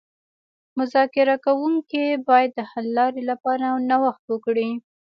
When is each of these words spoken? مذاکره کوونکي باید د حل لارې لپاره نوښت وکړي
مذاکره 0.79 1.35
کوونکي 1.45 2.03
باید 2.27 2.51
د 2.55 2.59
حل 2.71 2.85
لارې 2.97 3.21
لپاره 3.31 3.67
نوښت 3.89 4.23
وکړي 4.29 4.69